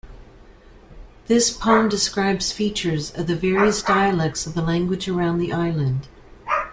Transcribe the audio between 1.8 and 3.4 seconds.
describes features of the